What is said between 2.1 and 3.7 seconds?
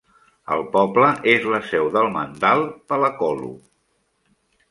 mandal Palakollu.